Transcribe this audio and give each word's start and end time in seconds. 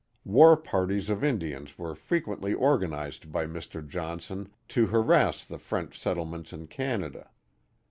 War 0.25 0.57
parties 0.57 1.11
of 1.11 1.23
Indians 1.23 1.77
were 1.77 1.93
frequently 1.93 2.55
organized 2.55 3.31
by 3.31 3.45
Mr. 3.45 3.87
Johnson 3.87 4.49
to 4.69 4.87
harass 4.87 5.43
the 5.43 5.59
French 5.59 5.95
set 5.99 6.17
tlements 6.17 6.51
in 6.51 6.65
Canada. 6.65 7.29